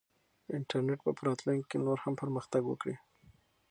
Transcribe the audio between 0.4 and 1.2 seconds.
انټرنیټ به